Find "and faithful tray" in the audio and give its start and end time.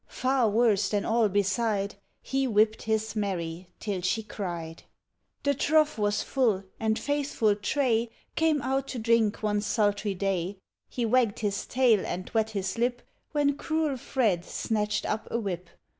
6.79-8.09